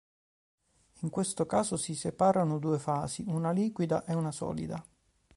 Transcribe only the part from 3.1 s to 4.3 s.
una liquida ed